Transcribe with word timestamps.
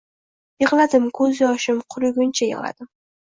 Yig’ladim 0.63 1.05
ko’zyoshim 1.19 1.83
quriguncha 1.97 2.47
yig’ladim. 2.49 2.91